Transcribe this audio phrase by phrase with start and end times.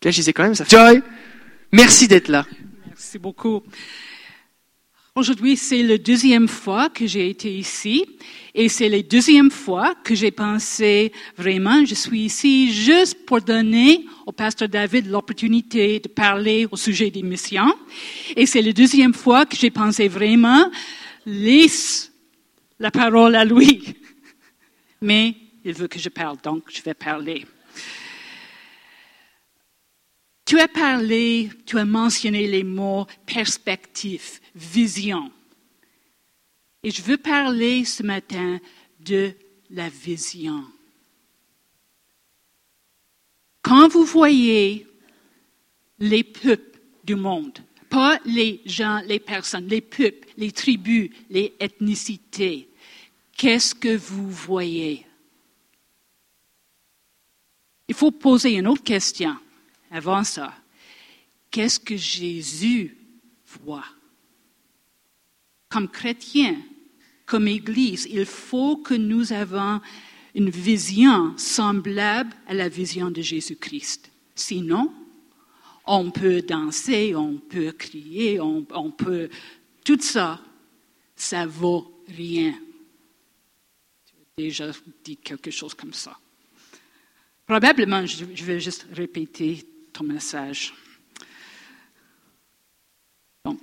[0.00, 0.64] Puis là, je disais quand même ça.
[0.64, 1.02] Joy,
[1.72, 2.46] merci d'être là.
[2.86, 3.62] Merci beaucoup.
[5.16, 8.06] Aujourd'hui, c'est la deuxième fois que j'ai été ici
[8.54, 14.06] et c'est la deuxième fois que j'ai pensé vraiment, je suis ici juste pour donner
[14.26, 17.74] au pasteur David l'opportunité de parler au sujet des missions.
[18.36, 20.70] Et c'est la deuxième fois que j'ai pensé vraiment,
[21.26, 22.12] laisse
[22.78, 23.96] la parole à lui.
[25.02, 25.34] Mais
[25.64, 27.44] il veut que je parle, donc je vais parler.
[30.48, 35.30] Tu as parlé, tu as mentionné les mots perspective, vision.
[36.82, 38.58] Et je veux parler ce matin
[38.98, 39.34] de
[39.68, 40.64] la vision.
[43.60, 44.86] Quand vous voyez
[45.98, 47.58] les peuples du monde,
[47.90, 52.70] pas les gens, les personnes, les peuples, les tribus, les ethnicités,
[53.36, 55.04] qu'est-ce que vous voyez?
[57.86, 59.36] Il faut poser une autre question
[59.90, 60.54] avant ça.
[61.50, 62.96] Qu'est-ce que Jésus
[63.46, 63.84] voit?
[65.68, 66.56] Comme chrétien,
[67.26, 69.80] comme Église, il faut que nous avons
[70.34, 74.10] une vision semblable à la vision de Jésus-Christ.
[74.34, 74.92] Sinon,
[75.86, 79.28] on peut danser, on peut crier, on, peut...
[79.84, 80.40] Tout ça,
[81.16, 82.54] ça vaut rien.
[84.10, 84.70] As déjà
[85.02, 86.16] dit quelque chose comme ça.
[87.46, 89.64] Probablement, je vais juste répéter
[90.04, 90.74] message.
[93.44, 93.60] Donc?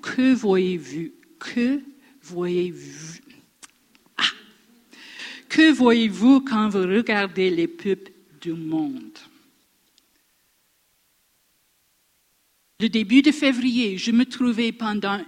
[4.17, 4.23] Ah!
[5.47, 9.17] Que voyez-vous quand vous regardez les peuples du monde?
[12.80, 15.22] Le début de février, je me trouvais pendant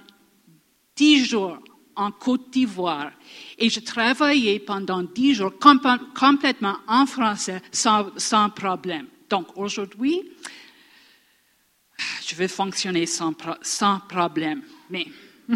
[0.95, 1.59] dix jours
[1.95, 3.11] en Côte d'Ivoire
[3.57, 9.07] et je travaillais pendant dix jours complètement en français sans problème.
[9.29, 10.23] Donc aujourd'hui,
[12.27, 13.33] je vais fonctionner sans,
[14.09, 14.61] problème.
[14.89, 15.07] Mais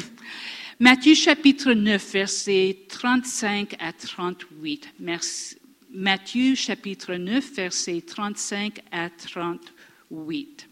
[0.79, 4.93] Matthieu chapitre 9, versets 35 à 38.
[4.99, 5.57] Merci.
[5.93, 10.69] Matthieu chapitre 9, versets 35 à 38.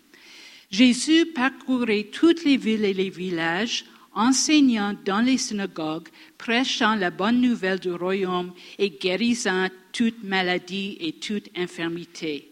[0.72, 6.07] Jésus parcourait toutes les villes et les villages, enseignant dans les synagogues,
[6.38, 12.48] prêchant la bonne nouvelle du royaume et guérissant toute maladie et toute infirmité.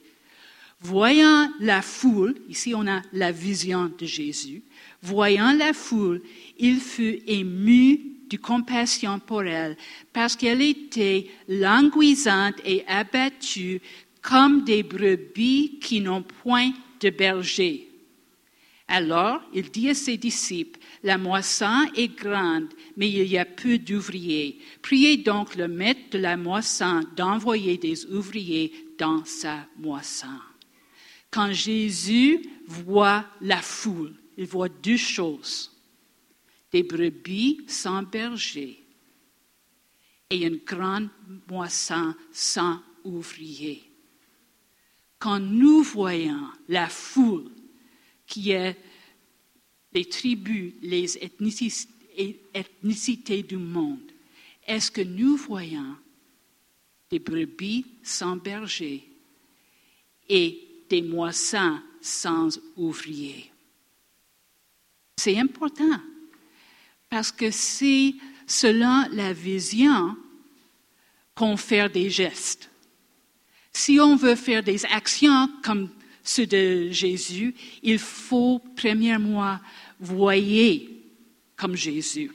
[0.80, 4.62] Voyant la foule, ici on a la vision de Jésus,
[5.02, 6.22] voyant la foule,
[6.60, 8.00] il fut ému
[8.30, 9.76] de compassion pour elle,
[10.14, 13.82] parce qu'elle était languissante et abattue
[14.22, 17.90] comme des brebis qui n'ont point de berger.
[18.88, 23.78] Alors il dit à ses disciples, La moisson est grande, mais il y a peu
[23.78, 24.60] d'ouvriers.
[24.82, 30.28] Priez donc le maître de la moisson d'envoyer des ouvriers dans sa moisson.
[31.38, 35.72] Quand Jésus voit la foule, il voit deux choses.
[36.72, 38.84] Des brebis sans berger
[40.32, 41.10] et une grande
[41.48, 43.84] moisson sans ouvriers.
[45.20, 47.52] Quand nous voyons la foule
[48.26, 48.76] qui est
[49.94, 51.20] les tribus, les
[52.56, 54.12] ethnicités du monde,
[54.66, 55.98] est-ce que nous voyons
[57.12, 59.08] des brebis sans berger
[60.30, 63.52] et des moissons sans ouvriers.
[65.18, 66.00] C'est important
[67.10, 68.14] parce que c'est
[68.46, 70.16] selon la vision
[71.36, 72.70] qu'on fait des gestes.
[73.74, 75.90] Si on veut faire des actions comme
[76.24, 77.54] ceux de Jésus,
[77.84, 79.60] il faut premièrement
[80.00, 80.90] voyer
[81.56, 82.32] comme Jésus.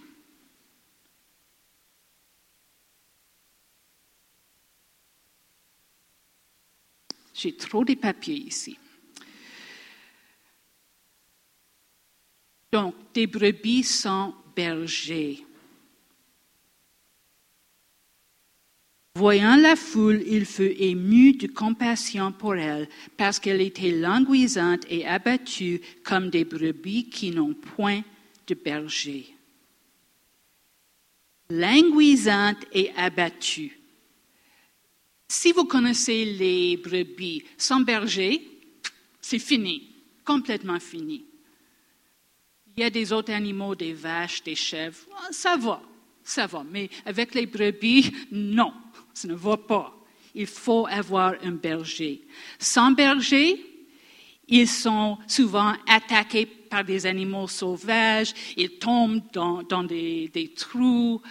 [7.43, 8.79] J'ai trop de papiers ici.
[12.71, 15.45] Donc, des brebis sans berger.
[19.17, 25.05] Voyant la foule, il fut ému de compassion pour elle, parce qu'elle était languissante et
[25.05, 28.03] abattue comme des brebis qui n'ont point
[28.47, 29.35] de berger.
[31.51, 33.82] Languissante et abattue.
[35.33, 38.47] Si vous connaissez les brebis sans berger,
[39.19, 39.91] c'est fini,
[40.27, 41.25] complètement fini.
[42.77, 44.99] Il y a des autres animaux, des vaches, des chèvres,
[45.31, 45.81] ça va,
[46.23, 46.63] ça va.
[46.71, 48.75] Mais avec les brebis, non,
[49.15, 49.97] ça ne va pas.
[50.35, 52.21] Il faut avoir un berger.
[52.59, 53.59] Sans berger,
[54.49, 61.23] ils sont souvent attaqués par des animaux sauvages, ils tombent dans, des trous,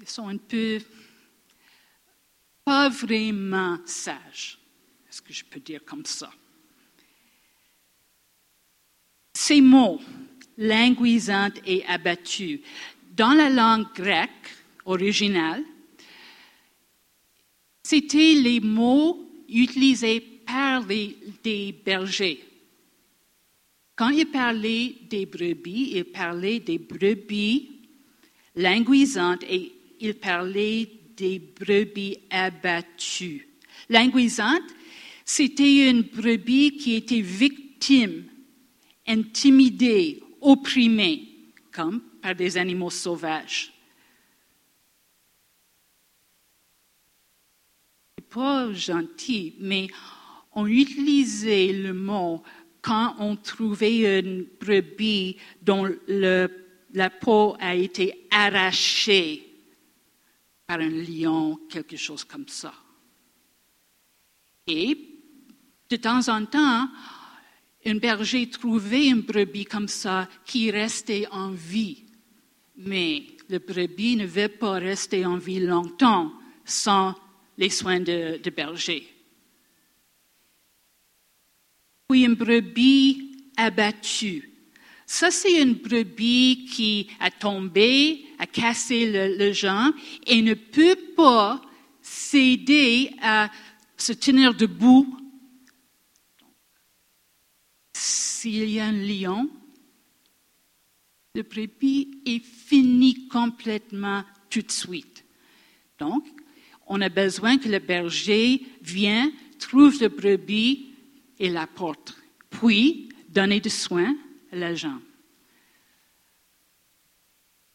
[0.00, 0.80] ils sont un peu
[2.68, 4.58] pas vraiment sage.
[5.08, 6.30] Est-ce que je peux dire comme ça?
[9.32, 10.02] Ces mots,
[10.58, 12.60] linguisante et abattue,
[13.16, 14.50] dans la langue grecque
[14.84, 15.64] originale,
[17.82, 19.18] c'était les mots
[19.48, 22.44] utilisés par les, des bergers.
[23.96, 27.70] Quand ils parlaient des brebis, ils parlaient des brebis
[28.54, 33.48] linguisantes et ils parlaient des brebis abattues.
[33.88, 34.62] Linguisante,
[35.24, 38.24] c'était une brebis qui était victime,
[39.06, 41.28] intimidée, opprimée,
[41.72, 43.72] comme par des animaux sauvages.
[48.30, 49.88] Pas gentil, mais
[50.52, 52.42] on utilisait le mot
[52.82, 59.47] quand on trouvait une brebis dont la peau a été arrachée
[60.68, 62.74] par un lion, quelque chose comme ça.
[64.66, 65.18] Et
[65.88, 66.90] de temps en temps,
[67.86, 72.04] un berger trouvait une brebis comme ça qui restait en vie.
[72.76, 76.34] Mais le brebis ne veut pas rester en vie longtemps
[76.66, 77.14] sans
[77.56, 79.08] les soins de, de berger.
[82.10, 84.57] Puis une brebis abattue.
[85.10, 89.52] Ça, c'est une brebis qui a tombé, a cassé le, le
[90.26, 91.62] et ne peut pas
[92.02, 93.50] s'aider à
[93.96, 95.18] se tenir debout.
[97.94, 99.48] S'il y a un lion,
[101.34, 105.24] le brebis est fini complètement tout de suite.
[105.98, 106.26] Donc,
[106.86, 110.90] on a besoin que le berger vienne, trouve le brebis
[111.38, 112.14] et la porte,
[112.50, 114.14] puis donner des soins
[114.52, 115.02] à la jambe.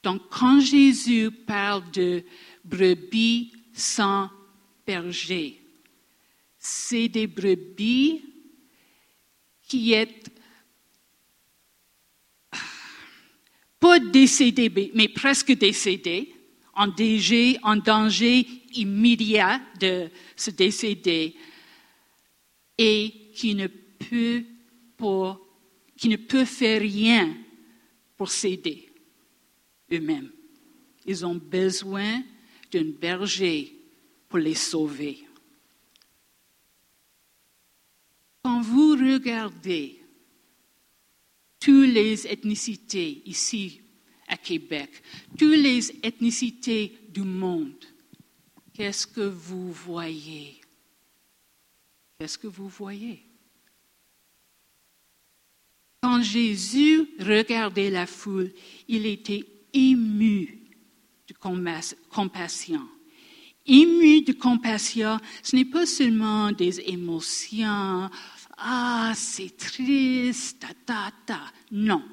[0.04, 2.24] Donc, quand Jésus parle de
[2.64, 4.30] brebis sans
[4.86, 5.62] berger,
[6.60, 8.24] c'est des brebis
[9.68, 10.30] qui est
[13.80, 16.34] pas décédées, mais presque décédées,
[16.74, 21.36] en danger, en danger immédiat de se décéder,
[22.78, 24.44] et qui ne peut
[24.98, 25.40] pas,
[26.04, 27.34] qui ne peut faire rien
[28.18, 28.90] pour s'aider
[29.90, 30.34] eux-mêmes.
[31.06, 32.22] Ils ont besoin
[32.74, 33.74] d'un berger
[34.28, 35.26] pour les sauver.
[38.44, 40.04] Quand vous regardez
[41.58, 43.80] toutes les ethnicités ici
[44.28, 45.02] à Québec,
[45.38, 47.86] toutes les ethnicités du monde,
[48.74, 50.60] qu'est-ce que vous voyez?
[52.20, 53.24] Qu'est-ce que vous voyez?
[56.04, 58.52] Quand Jésus regardait la foule,
[58.90, 60.60] il était ému
[61.30, 61.34] de
[62.12, 62.82] compassion.
[63.66, 68.10] Ému de compassion, ce n'est pas seulement des émotions,
[68.58, 71.40] ah, c'est triste, ta, ta, ta.
[71.72, 72.04] Non.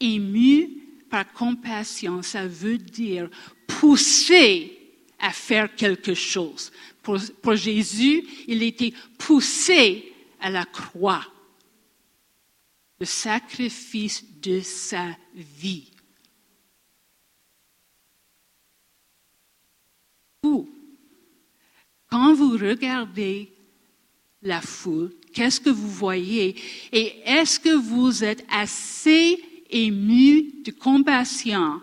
[0.00, 0.70] Ému
[1.10, 3.28] par compassion, ça veut dire
[3.66, 4.78] pousser
[5.18, 6.72] à faire quelque chose.
[7.02, 10.10] Pour, pour Jésus, il était poussé
[10.40, 11.26] à la croix,
[12.98, 15.90] le sacrifice de sa vie.
[20.42, 20.68] Vous,
[22.08, 23.52] quand vous regardez
[24.42, 26.56] la foule, qu'est-ce que vous voyez?
[26.92, 31.80] Et est-ce que vous êtes assez ému de compassion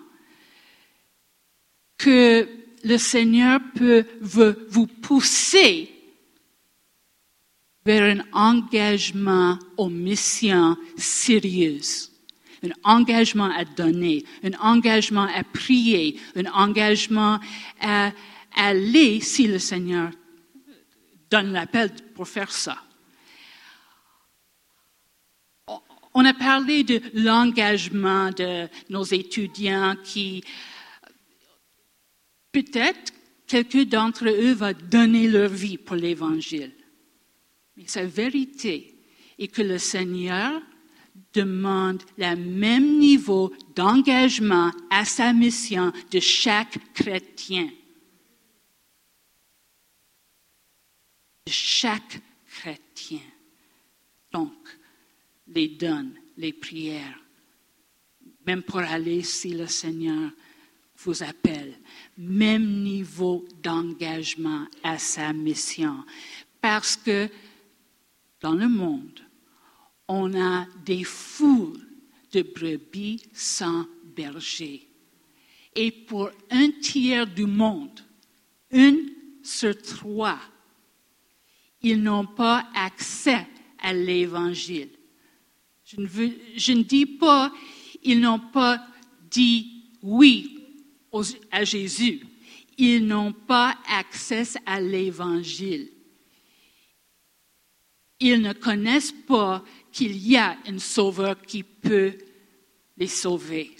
[1.98, 2.48] que
[2.84, 5.93] le Seigneur peut vous pousser
[7.86, 12.12] vers un engagement aux missions sérieuses,
[12.64, 17.40] un engagement à donner, un engagement à prier, un engagement
[17.82, 18.12] à
[18.56, 20.12] aller si le Seigneur
[21.30, 22.78] donne l'appel pour faire ça.
[26.14, 30.44] On a parlé de l'engagement de nos étudiants qui,
[32.52, 33.12] peut-être,
[33.48, 36.72] quelques d'entre eux vont donner leur vie pour l'Évangile.
[37.76, 38.96] Mais sa vérité
[39.38, 40.62] est que le Seigneur
[41.34, 47.70] demande le même niveau d'engagement à sa mission de chaque chrétien.
[51.46, 53.22] De chaque chrétien.
[54.32, 54.54] Donc,
[55.48, 57.20] les dons, les prières,
[58.46, 60.32] même pour aller si le Seigneur
[60.98, 61.78] vous appelle,
[62.18, 66.04] même niveau d'engagement à sa mission.
[66.62, 67.30] Parce que
[68.44, 69.22] dans le monde,
[70.10, 71.80] on a des foules
[72.34, 74.86] de brebis sans berger.
[75.74, 78.02] Et pour un tiers du monde,
[78.70, 80.40] une sur trois,
[81.82, 83.48] ils n'ont pas accès
[83.80, 84.90] à l'Évangile.
[85.86, 86.02] Je
[86.72, 87.52] ne, dis pas,
[88.04, 88.86] ils n'ont pas
[89.32, 90.60] dit oui
[91.50, 92.26] à Jésus.
[92.78, 95.93] Ils n'ont pas accès à l'Évangile.
[98.26, 99.62] Ils ne connaissent pas
[99.92, 102.14] qu'il y a un sauveur qui peut
[102.96, 103.76] les sauver.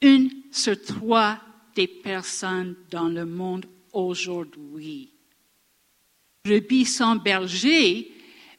[0.00, 1.38] Une sur trois
[1.74, 5.10] des personnes dans le monde aujourd'hui.
[6.46, 8.10] Brebis sans berger,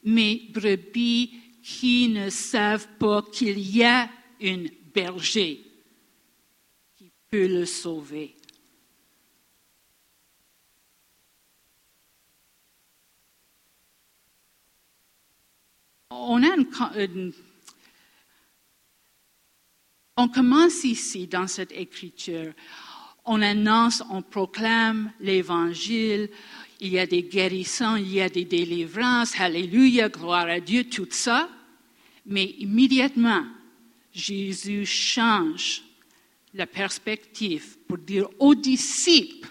[0.04, 4.08] mais brebis qui ne savent pas qu'il y a
[4.40, 5.60] une berger
[6.96, 8.36] qui peut le sauver.
[20.16, 22.52] On commence ici dans cette écriture.
[23.24, 26.30] On annonce, on proclame l'évangile.
[26.80, 29.38] Il y a des guérisons, il y a des délivrances.
[29.38, 31.48] Alléluia, gloire à Dieu, tout ça.
[32.26, 33.44] Mais immédiatement,
[34.12, 35.82] Jésus change
[36.54, 39.48] la perspective pour dire aux disciples,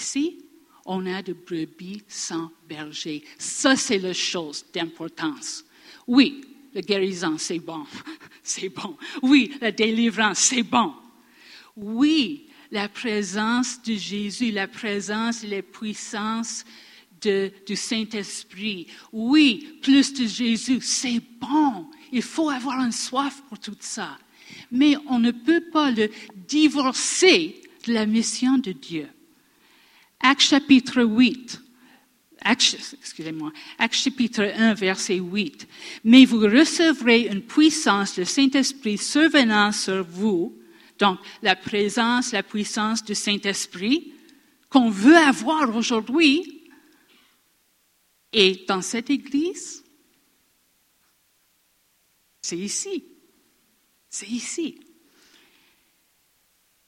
[0.00, 0.41] ici,
[0.84, 3.24] on a de brebis sans berger.
[3.38, 5.64] Ça, c'est la chose d'importance.
[6.06, 6.42] Oui,
[6.74, 7.84] la guérison, c'est bon.
[8.44, 8.96] C'est bon.
[9.22, 10.92] Oui, la délivrance, c'est bon.
[11.76, 16.64] Oui, la présence de Jésus, la présence et la puissance
[17.20, 18.88] du Saint-Esprit.
[19.12, 21.86] Oui, plus de Jésus, c'est bon.
[22.10, 24.18] Il faut avoir une soif pour tout ça.
[24.72, 29.06] Mais on ne peut pas le divorcer de la mission de Dieu.
[30.22, 31.60] Acte chapitre 8.
[32.44, 33.52] Acte, excusez-moi.
[33.78, 35.68] Acte chapitre 1, verset 8.
[36.04, 40.58] Mais vous recevrez une puissance, le Saint-Esprit survenant sur vous.
[40.98, 44.12] Donc, la présence, la puissance du Saint-Esprit
[44.68, 46.70] qu'on veut avoir aujourd'hui.
[48.32, 49.84] Et dans cette église,
[52.40, 53.04] c'est ici.
[54.08, 54.80] C'est ici.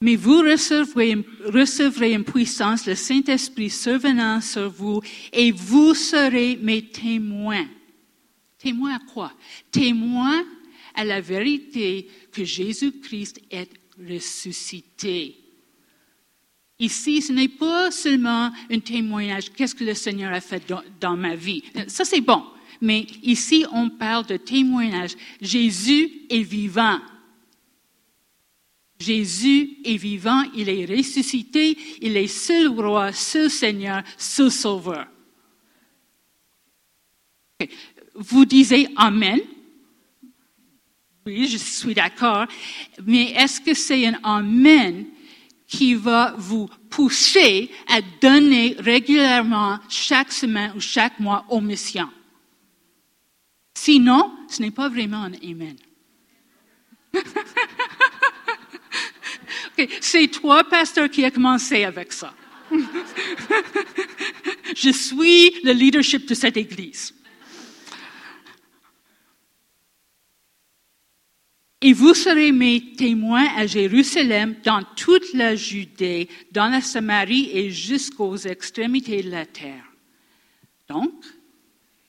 [0.05, 5.01] Mais vous recevrez, recevrez une puissance, le Saint-Esprit survenant sur vous,
[5.33, 7.67] et vous serez mes témoins.
[8.59, 9.33] Témoins à quoi?
[9.71, 10.45] Témoins
[10.95, 15.39] à la vérité que Jésus-Christ est ressuscité.
[16.79, 21.17] Ici, ce n'est pas seulement un témoignage, qu'est-ce que le Seigneur a fait dans, dans
[21.17, 21.63] ma vie?
[21.87, 22.43] Ça, c'est bon.
[22.83, 25.13] Mais ici, on parle de témoignage.
[25.41, 26.99] Jésus est vivant.
[28.99, 35.07] Jésus est vivant, il est ressuscité, il est seul roi, seul Seigneur, seul sauveur.
[38.15, 39.41] Vous disiez Amen.
[41.27, 42.47] Oui, je suis d'accord.
[43.05, 45.07] Mais est-ce que c'est un Amen
[45.67, 52.11] qui va vous pousser à donner régulièrement chaque semaine ou chaque mois aux missions?
[53.75, 55.77] Sinon, ce n'est pas vraiment un Amen.
[60.01, 62.35] C'est toi, pasteur, qui a commencé avec ça.
[64.77, 67.15] Je suis le leadership de cette Église.
[71.81, 77.71] Et vous serez mes témoins à Jérusalem, dans toute la Judée, dans la Samarie et
[77.71, 79.85] jusqu'aux extrémités de la terre.
[80.89, 81.13] Donc,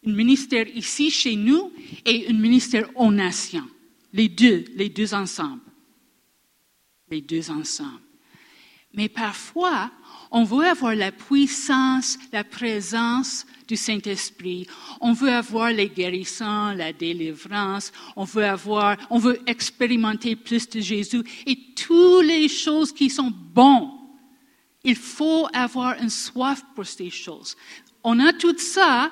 [0.08, 1.74] un ministère ici chez nous
[2.06, 3.68] et un ministère aux nations.
[4.14, 5.65] Les deux, les deux ensemble.
[7.10, 8.02] Les deux ensemble.
[8.94, 9.92] Mais parfois,
[10.32, 14.68] on veut avoir la puissance, la présence du Saint-Esprit.
[15.02, 17.92] On veut avoir les guérissons, la délivrance.
[18.16, 23.32] On veut avoir, on veut expérimenter plus de Jésus et toutes les choses qui sont
[23.32, 23.92] bonnes.
[24.84, 27.58] Il faut avoir une soif pour ces choses.
[28.04, 29.12] On a tout ça,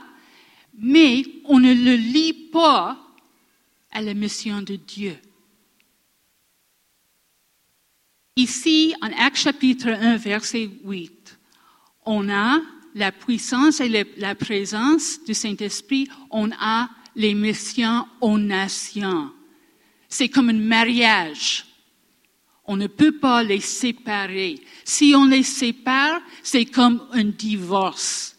[0.78, 2.98] mais on ne le lie pas
[3.92, 5.18] à la mission de Dieu.
[8.36, 11.38] Ici, en Acte chapitre 1, verset 8,
[12.06, 12.62] on a
[12.96, 19.32] la puissance et la présence du Saint-Esprit, on a les missions aux nations.
[20.10, 21.66] C'est comme un mariage.
[22.66, 24.60] On ne peut pas les séparer.
[24.84, 28.36] Si on les sépare, c'est comme un divorce.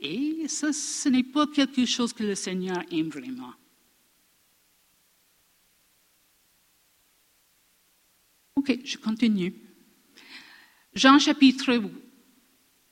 [0.00, 3.54] Et ça, ce n'est pas quelque chose que le Seigneur aime vraiment.
[8.68, 9.54] OK, je continue.
[10.94, 11.80] Jean chapitre,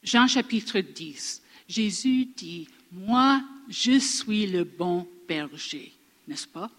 [0.02, 1.42] Jean chapitre 10.
[1.68, 5.92] Jésus dit, moi, je suis le bon berger,
[6.28, 6.70] n'est-ce pas?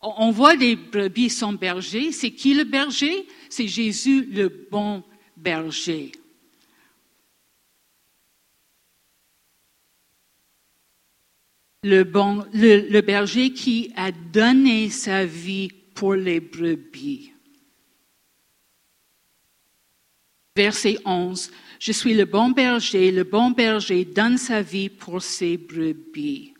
[0.00, 2.12] On voit des brebis sont bergers.
[2.12, 3.26] C'est qui le berger?
[3.48, 5.02] C'est Jésus, le bon
[5.36, 6.12] berger.
[11.82, 17.33] le, le berger qui a donné sa vie pour les brebis.
[20.56, 21.50] Verset 11.
[21.80, 26.54] Je suis le bon berger, le bon berger donne sa vie pour ses brebis.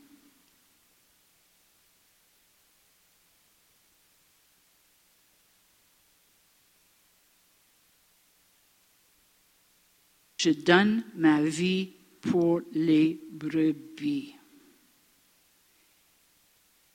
[10.39, 14.35] Je donne ma vie pour les brebis.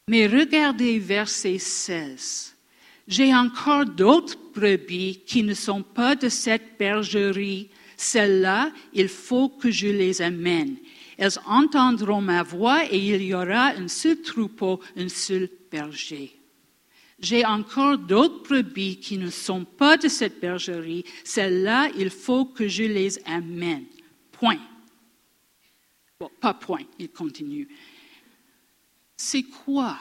[0.09, 2.55] Mais regardez verset 16.
[3.09, 7.71] J'ai encore d'autres brebis qui ne sont pas de cette bergerie.
[7.97, 10.77] Celles-là, il faut que je les amène.
[11.17, 16.39] Elles entendront ma voix et il y aura un seul troupeau, un seul berger.
[17.19, 21.03] J'ai encore d'autres brebis qui ne sont pas de cette bergerie.
[21.23, 23.85] Celles-là, il faut que je les amène.
[24.31, 24.59] Point.
[26.19, 27.67] Bon, pas point, il continue.
[29.17, 29.97] C'est quoi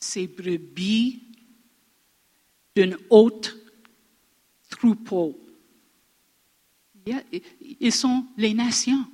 [0.00, 1.25] ces brebis
[2.76, 3.56] d'un autre
[4.68, 5.40] troupeau?
[7.80, 9.04] Ils sont les nations.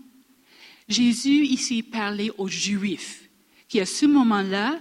[0.88, 3.28] Jésus ici parlait aux Juifs
[3.68, 4.80] qui, à ce moment-là,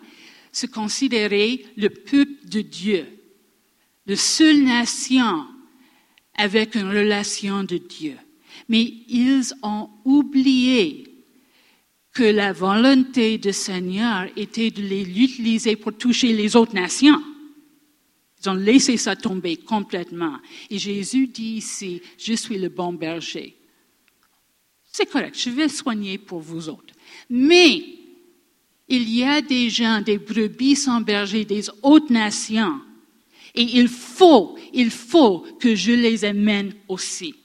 [0.52, 3.06] se considérer le peuple de Dieu,
[4.06, 5.46] la seule nation
[6.36, 8.18] avec une relation de Dieu.
[8.68, 11.12] Mais ils ont oublié
[12.14, 17.22] que la volonté du Seigneur était de les utiliser pour toucher les autres nations.
[18.42, 20.38] Ils ont laissé ça tomber complètement.
[20.70, 23.56] Et Jésus dit ici, je suis le bon berger.
[24.92, 26.94] C'est correct, je vais soigner pour vous autres.
[27.30, 27.84] Mais
[28.88, 32.82] il y a des gens, des brebis sans berger, des autres nations.
[33.56, 37.36] Et il faut, il faut que je les amène aussi.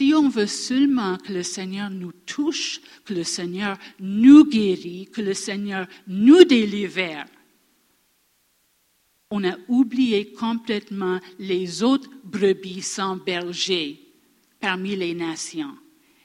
[0.00, 5.20] Si on veut seulement que le Seigneur nous touche, que le Seigneur nous guérit, que
[5.20, 7.26] le Seigneur nous délivre,
[9.30, 14.00] on a oublié complètement les autres brebis sans berger
[14.58, 15.76] parmi les nations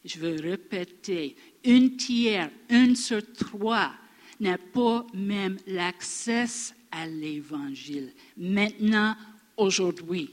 [0.05, 3.91] je veux répéter, une tiers, une sur trois
[4.39, 6.45] n'a pas même l'accès
[6.91, 8.13] à l'Évangile.
[8.38, 9.15] Maintenant,
[9.57, 10.29] aujourd'hui.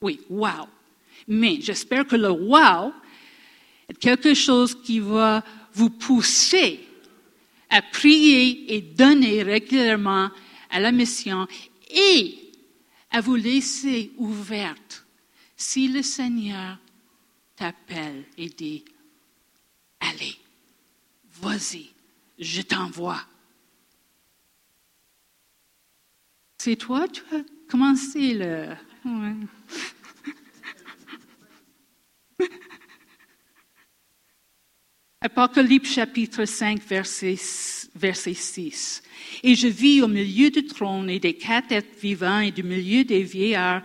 [0.00, 0.68] Oui, wow.
[1.28, 2.92] Mais j'espère que le wow
[3.88, 6.80] est quelque chose qui va vous pousser
[7.70, 10.30] à prier et donner régulièrement
[10.70, 11.46] à la mission
[11.90, 12.38] et
[13.10, 15.04] à vous laisser ouverte
[15.56, 16.78] si le Seigneur
[17.56, 18.84] t'appelle et dit,
[20.00, 20.36] allez,
[21.40, 21.90] vas-y,
[22.38, 23.24] je t'envoie.
[26.58, 28.68] C'est toi, tu as commencé le...
[35.24, 37.38] Apocalypse chapitre 5, verset,
[37.94, 39.02] verset 6.
[39.42, 43.04] Et je vis au milieu du trône et des quatre êtres vivants et du milieu
[43.04, 43.82] des vieillards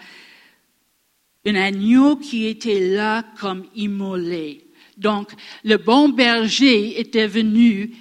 [1.45, 4.67] un agneau qui était là comme immolé.
[4.97, 5.31] Donc,
[5.63, 7.95] le bon berger est devenu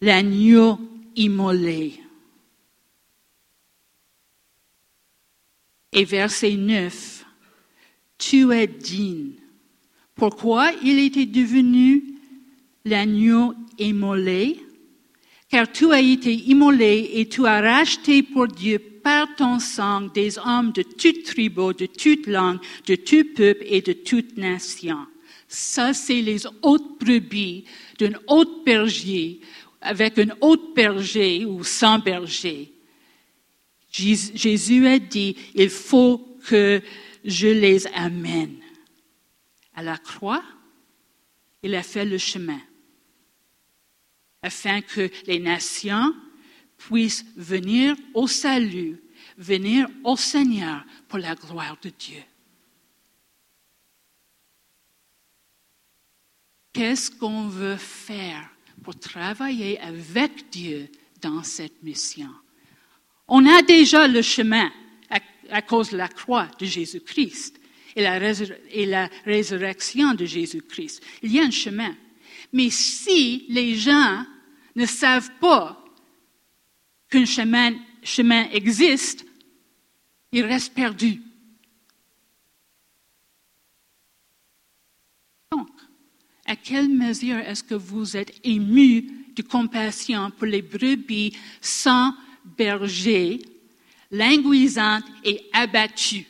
[0.00, 0.78] l'agneau
[1.16, 1.94] immolé.
[5.90, 7.26] Et verset 9,
[8.16, 9.32] tu es digne.
[10.14, 12.13] Pourquoi il était devenu
[12.84, 14.60] l'agneau immolé?
[15.48, 20.38] Car tu as été immolé et tu as racheté pour Dieu par ton sang des
[20.38, 25.06] hommes de toute tribu, de toute langue, de tout peuple et de toute nation.
[25.46, 27.64] Ça, c'est les autres brebis
[27.98, 29.40] d'un autre berger
[29.80, 32.72] avec un autre berger ou sans berger.
[33.90, 36.80] Jésus a dit, il faut que
[37.24, 38.56] je les amène.
[39.76, 40.42] À la croix,
[41.62, 42.60] il a fait le chemin
[44.44, 46.14] afin que les nations
[46.76, 49.00] puissent venir au salut,
[49.38, 52.22] venir au Seigneur pour la gloire de Dieu.
[56.74, 58.50] Qu'est-ce qu'on veut faire
[58.82, 60.88] pour travailler avec Dieu
[61.22, 62.28] dans cette mission?
[63.28, 64.70] On a déjà le chemin
[65.48, 67.58] à, cause de la croix de Jésus-Christ
[67.96, 71.02] et la, résurrection de Jésus-Christ.
[71.22, 71.96] Il y a un chemin.
[72.52, 74.26] Mais si les gens
[74.74, 75.82] ne savent pas
[77.08, 79.24] qu'un chemin, existe,
[80.32, 81.22] il reste perdu.
[85.52, 85.68] Donc,
[86.44, 93.40] à quelle mesure est-ce que vous êtes ému de compassion pour les brebis sans berger,
[94.10, 96.26] linguisantes et abattues,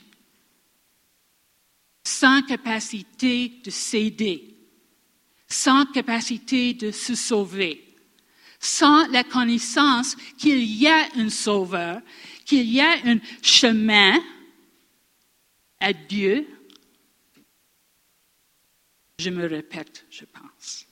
[2.04, 4.54] sans capacité de céder?
[5.54, 7.93] sans capacité de se sauver,
[8.64, 12.00] sans la connaissance qu'il y a un sauveur,
[12.46, 14.18] qu'il y a un chemin
[15.80, 16.48] à Dieu.
[19.18, 20.86] Je me répète, je pense.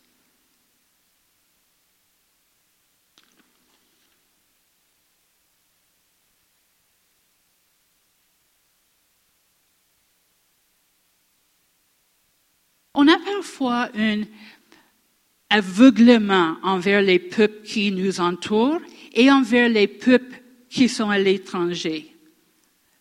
[12.94, 14.24] On a parfois un
[15.52, 18.80] aveuglement envers les peuples qui nous entourent
[19.12, 22.10] et envers les peuples qui sont à l'étranger.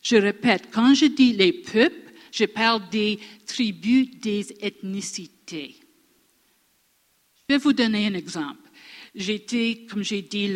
[0.03, 5.75] Je répète, quand je dis les peuples, je parle des tribus, des ethnicités.
[7.49, 8.69] Je vais vous donner un exemple.
[9.15, 10.53] J'étais, comme j'ai dit,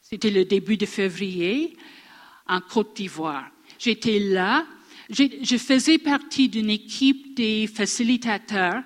[0.00, 1.76] c'était le début de février
[2.46, 3.50] en Côte d'Ivoire.
[3.78, 4.64] J'étais là
[5.12, 8.82] je faisais partie d'une équipe des facilitateurs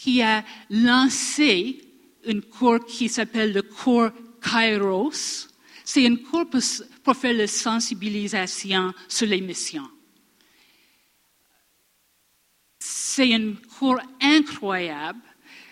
[0.00, 1.82] qui a lancé
[2.26, 4.10] une cours qui s'appelle le cours
[4.42, 5.48] Kairos.
[5.84, 6.46] C'est une cours
[7.02, 9.88] pour, faire la sensibilisation sur les missions.
[12.78, 15.22] C'est une cours incroyable.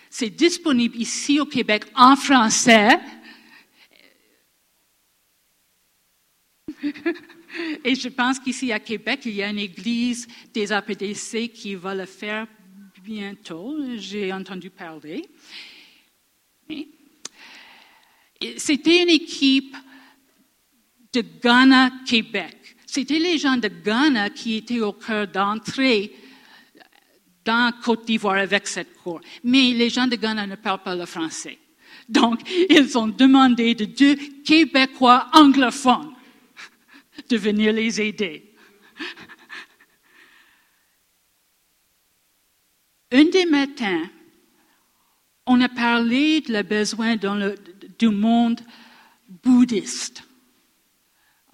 [0.09, 2.99] C'est disponible ici au Québec en français.
[7.83, 11.93] Et je pense qu'ici à Québec, il y a une église des APDC qui va
[11.93, 12.47] le faire
[13.05, 13.77] bientôt.
[13.97, 15.23] J'ai entendu parler.
[18.57, 19.75] C'était une équipe
[21.13, 22.75] de Ghana-Québec.
[22.85, 26.15] C'était les gens de Ghana qui étaient au cœur d'entrée
[27.43, 29.21] dans Côte d'Ivoire avec cette cour.
[29.43, 31.59] Mais les gens de Ghana ne parlent pas le français.
[32.09, 36.13] Donc, ils ont demandé de deux Québécois anglophones
[37.29, 38.51] de venir les aider.
[43.15, 44.09] Un des matins,
[45.45, 48.59] on a parlé de le besoin du monde
[49.41, 50.21] bouddhiste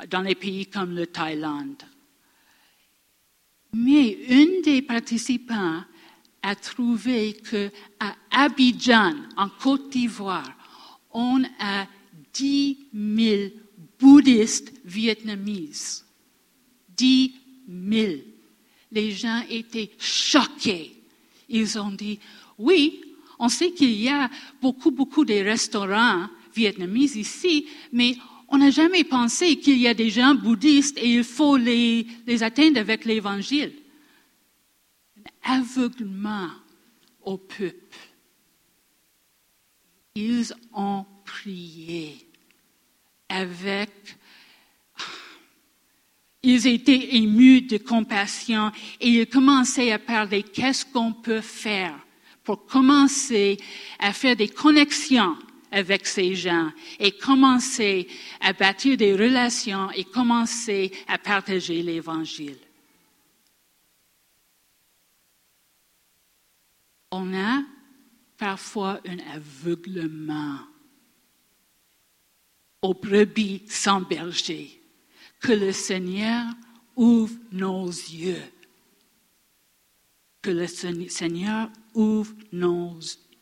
[0.09, 1.83] dans les pays comme le Thaïlande.
[3.73, 5.83] Mais un des participants
[6.41, 10.51] a trouvé qu'à Abidjan, en Côte d'Ivoire,
[11.11, 11.85] on a
[12.33, 13.51] 10 000
[13.99, 16.03] bouddhistes vietnamises.
[16.89, 17.35] Dix
[17.67, 18.23] mille.
[18.91, 21.00] Les gens étaient choqués.
[21.51, 22.19] Ils ont dit,
[22.57, 23.01] oui,
[23.39, 24.29] on sait qu'il y a
[24.61, 28.15] beaucoup, beaucoup de restaurants vietnamites ici, mais
[28.47, 32.43] on n'a jamais pensé qu'il y a des gens bouddhistes et il faut les, les
[32.43, 33.73] atteindre avec l'évangile.
[35.43, 36.49] Aveuglement
[37.23, 37.97] au peuple.
[40.15, 42.27] Ils ont prié
[43.29, 44.17] avec...
[46.43, 51.97] Ils étaient émus de compassion et ils commençaient à parler qu'est-ce qu'on peut faire
[52.43, 53.57] pour commencer
[53.99, 55.37] à faire des connexions
[55.71, 58.07] avec ces gens et commencer
[58.41, 62.57] à bâtir des relations et commencer à partager l'Évangile.
[67.11, 67.61] On a
[68.37, 70.59] parfois un aveuglement
[72.81, 74.80] aux brebis sans berger.
[75.41, 76.45] Que le Seigneur
[76.95, 78.41] ouvre nos yeux.
[80.41, 82.97] Que le Seigneur ouvre nos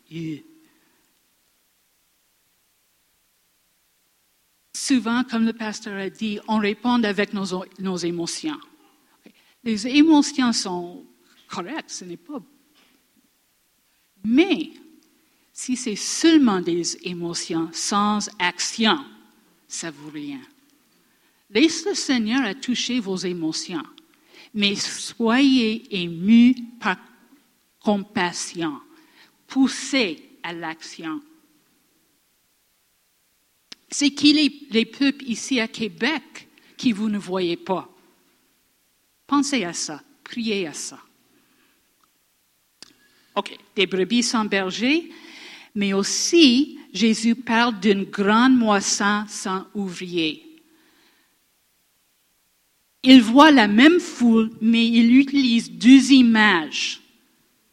[0.09, 0.43] yeux.
[4.73, 8.59] Souvent, comme le pasteur a dit, on répond avec nos, nos émotions.
[9.63, 11.05] Les émotions sont
[11.47, 12.41] correctes, ce n'est pas.
[14.23, 14.71] Mais
[15.53, 18.97] si c'est seulement des émotions sans action,
[19.67, 20.39] ça vaut rien.
[21.49, 23.83] Laissez le Seigneur à toucher vos émotions,
[24.53, 26.97] mais soyez émus par
[27.79, 28.79] compassion,
[29.47, 31.21] poussez à l'action.
[33.89, 37.89] C'est qui les, les peuples ici à Québec qui vous ne voyez pas?
[39.25, 40.99] Pensez à ça, priez à ça.
[43.35, 45.11] OK, des brebis sans berger,
[45.73, 50.48] mais aussi Jésus parle d'une grande moisson sans ouvriers.
[53.03, 57.01] Il voit la même foule, mais il utilise deux images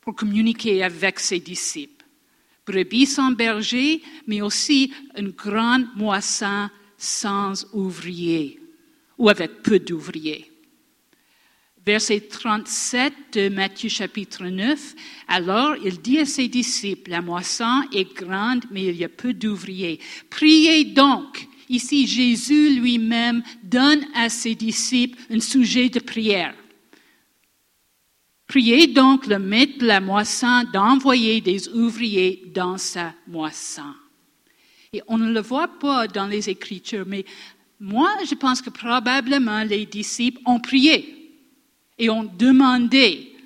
[0.01, 2.05] pour communiquer avec ses disciples.
[2.67, 8.61] Brebis sans berger, mais aussi une grande moisson sans ouvriers,
[9.19, 10.51] ou avec peu d'ouvriers
[11.87, 14.95] verset 37 de Matthieu chapitre 9.
[15.29, 19.33] Alors il dit à ses disciples, la moisson est grande, mais il y a peu
[19.33, 20.01] d'ouvriers.
[20.29, 21.47] Priez donc.
[21.69, 26.55] Ici, Jésus lui-même donne à ses disciples un sujet de prière.
[28.47, 33.93] Priez donc le maître de la moisson d'envoyer des ouvriers dans sa moisson.
[34.93, 37.25] Et on ne le voit pas dans les Écritures, mais
[37.81, 41.35] moi, je pense que probablement les disciples ont prié
[41.99, 43.37] et ont demandé,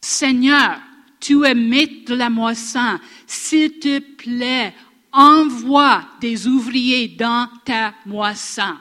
[0.00, 0.80] Seigneur,
[1.20, 4.74] tu es maître de la moisson, s'il te plaît,
[5.18, 8.76] envoie des ouvriers dans ta moisson.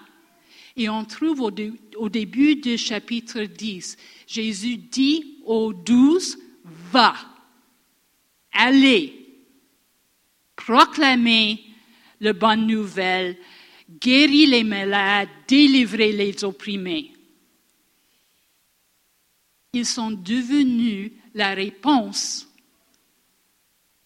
[0.76, 3.98] Et on trouve au, début du chapitre 10,
[4.28, 6.38] Jésus dit aux douze,
[6.92, 7.16] va,
[8.52, 9.26] allez,
[10.56, 11.60] proclamez
[12.20, 13.36] la bonne nouvelle,
[14.00, 17.14] guéris les malades, délivrez les opprimés.
[19.74, 22.48] Ils sont devenus la réponse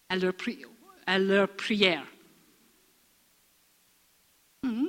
[0.08, 0.32] à leur,
[1.06, 2.06] à leur prière.
[4.62, 4.86] Hmm?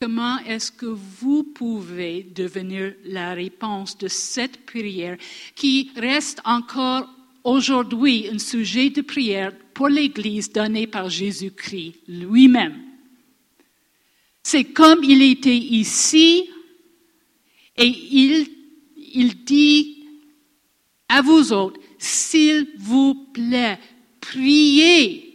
[0.00, 5.18] Comment est-ce que vous pouvez devenir la réponse de cette prière
[5.54, 7.06] qui reste encore
[7.44, 12.80] aujourd'hui un sujet de prière pour l'Église donné par Jésus-Christ lui-même?
[14.42, 16.48] C'est comme il était ici
[17.76, 20.02] et il dit
[21.10, 23.78] à vous autres, s'il vous plaît,
[24.20, 25.29] priez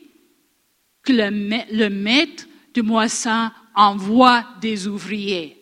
[1.06, 5.62] que le, maître de moisson envoie des ouvriers.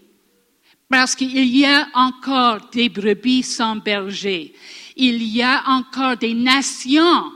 [0.90, 4.54] Parce qu'il y a encore des brebis sans berger.
[4.96, 7.32] Il y a encore des nations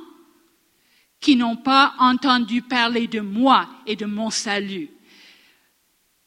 [1.20, 4.90] qui n'ont pas entendu parler de moi et de mon salut.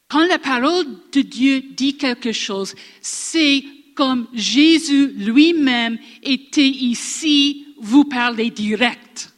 [0.08, 3.64] Quand la parole de Dieu dit quelque chose, c'est
[3.94, 9.32] comme Jésus lui-même était ici, vous parlez direct.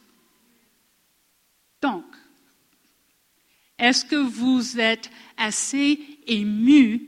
[1.82, 2.04] Donc,
[3.82, 7.02] est-ce que vous êtes assez ému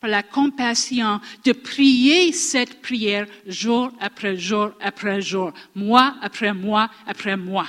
[0.00, 6.88] par la compassion de prier cette prière jour après jour après jour, mois après mois
[7.06, 7.66] après mois?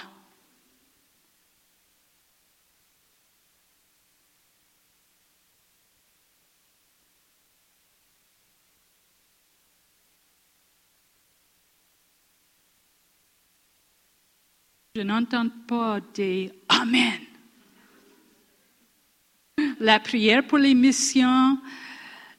[14.95, 17.26] Je n'entends pas des Amen
[19.79, 21.57] la prière pour les missions,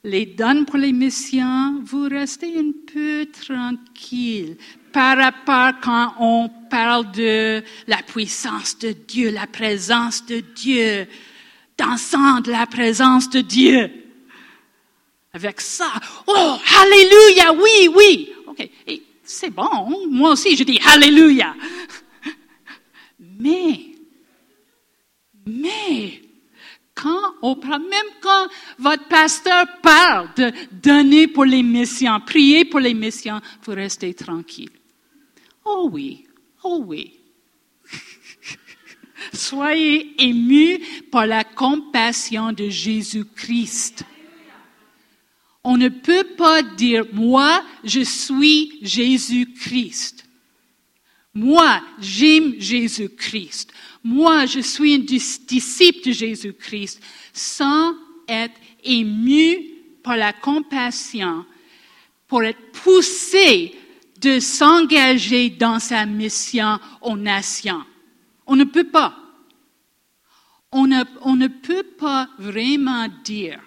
[0.03, 4.57] les dons pour les missions, vous restez un peu tranquille
[4.91, 11.07] par rapport quand on parle de la puissance de Dieu, la présence de Dieu,
[11.77, 13.91] dansant de la présence de Dieu.
[15.33, 15.91] Avec ça,
[16.27, 18.29] oh, Alléluia, oui, oui.
[18.47, 18.69] OK,
[19.23, 21.55] c'est bon, moi aussi je dis Alléluia.
[23.41, 23.89] Mais,
[25.45, 26.21] mais,
[27.03, 33.73] même quand votre pasteur parle de donner pour les missions, prier pour les missions, vous
[33.73, 34.71] restez tranquille.
[35.65, 36.25] Oh oui,
[36.63, 37.13] oh oui.
[39.33, 40.79] Soyez émus
[41.11, 44.03] par la compassion de Jésus-Christ.
[45.63, 50.25] On ne peut pas dire, moi, je suis Jésus-Christ.
[51.33, 53.71] Moi, j'aime Jésus-Christ.
[54.03, 57.01] Moi, je suis un disciple de Jésus-Christ
[57.33, 57.95] sans
[58.27, 59.57] être ému
[60.03, 61.45] par la compassion,
[62.27, 63.75] pour être poussé
[64.21, 67.83] de s'engager dans sa mission aux nations.
[68.45, 69.15] On ne peut pas.
[70.71, 73.59] On ne, peut pas vraiment dire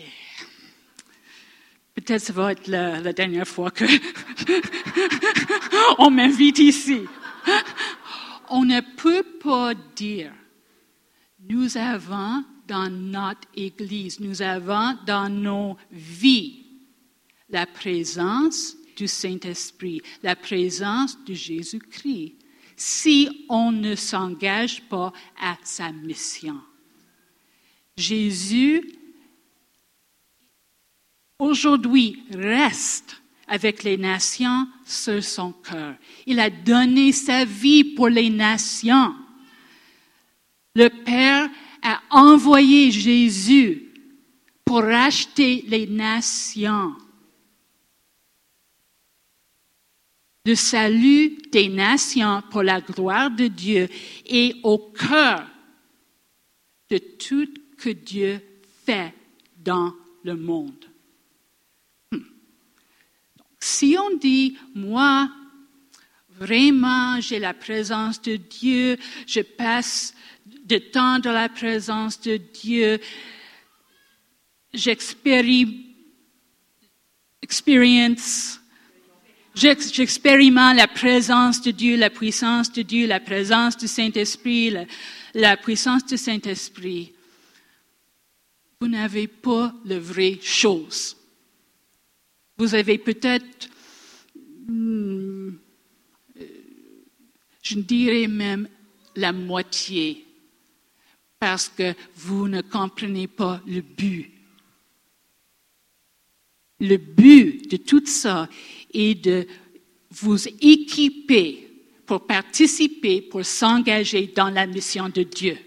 [1.93, 3.83] Peut-être ça va être la, dernière fois que
[5.97, 7.01] on m'invite ici.
[8.49, 10.33] On ne peut pas dire,
[11.49, 16.65] nous avons dans notre Église, nous avons dans nos vies
[17.49, 22.35] la présence du Saint-Esprit, la présence de Jésus-Christ,
[22.75, 26.59] si on ne s'engage pas à sa mission.
[27.97, 28.97] Jésus
[31.39, 33.20] aujourd'hui reste
[33.51, 35.95] avec les nations sur son cœur.
[36.25, 39.13] Il a donné sa vie pour les nations.
[40.73, 41.49] Le Père
[41.81, 43.91] a envoyé Jésus
[44.63, 46.95] pour racheter les nations.
[50.45, 53.89] Le salut des nations pour la gloire de Dieu
[54.27, 55.45] est au cœur
[56.89, 58.41] de tout que Dieu
[58.85, 59.13] fait
[59.57, 60.90] dans le monde.
[63.63, 65.29] Si on dit, moi,
[66.31, 68.97] vraiment, j'ai la présence de Dieu,
[69.27, 70.15] je passe
[70.65, 72.99] de temps dans la présence de Dieu,
[74.73, 75.77] j'expérimente
[79.53, 84.75] la présence de Dieu, la puissance de Dieu, la présence du Saint-Esprit,
[85.35, 87.13] la, puissance du Saint-Esprit.
[88.79, 91.15] Vous n'avez pas la vraie chose.
[92.61, 93.71] Vous avez peut-être,
[94.67, 95.49] hmm,
[97.63, 98.69] je dirais même
[99.15, 100.23] la moitié,
[101.39, 104.29] parce que vous ne comprenez pas le but.
[106.81, 108.47] Le but de tout ça
[108.93, 109.47] est de
[110.11, 111.67] vous équiper
[112.05, 115.57] pour participer, pour s'engager dans la mission de Dieu.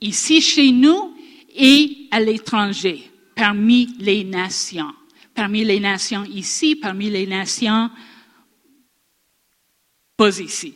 [0.00, 1.14] Ici chez nous
[1.54, 4.94] et à l'étranger, parmi les nations.
[5.40, 7.90] Parmi les nations ici, parmi les nations
[10.14, 10.74] pas ici.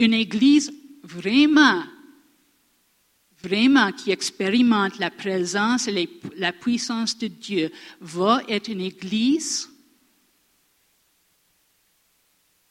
[0.00, 1.84] Une église vraiment
[3.42, 9.68] vraiment qui expérimente la présence et la puissance de Dieu va être une église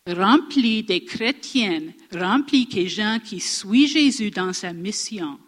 [0.08, 5.40] remplie des chrétiennes, remplie des gens qui suivent Jésus dans sa mission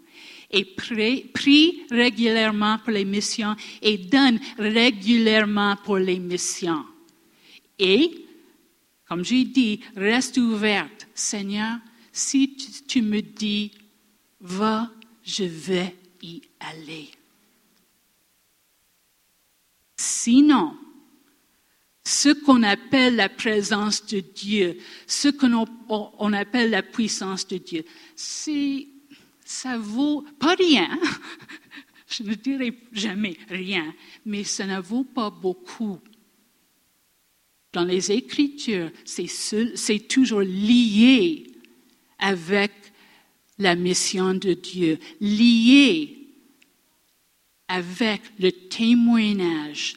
[0.52, 6.86] et prie régulièrement pour les missions et donne régulièrement pour les missions.
[7.80, 8.26] Et,
[9.08, 11.08] comme j'ai dit, reste ouverte.
[11.16, 11.80] Seigneur,
[12.12, 12.56] si
[12.88, 13.72] tu me dis,
[14.40, 14.92] va
[15.24, 17.10] je vais y aller.
[19.98, 20.76] Sinon,
[22.06, 27.86] ce qu'on appelle la présence de Dieu, ce qu'on appelle la puissance de Dieu,
[28.16, 28.88] c'est,
[29.46, 30.90] ça vaut pas rien.
[32.08, 33.94] Je ne dirais jamais rien,
[34.26, 36.00] mais ça ne vaut pas beaucoup.
[37.72, 41.52] Dans les Écritures, c'est toujours lié
[42.20, 42.72] avec
[43.58, 46.18] la mission de Dieu, liée
[47.68, 49.96] avec le témoignage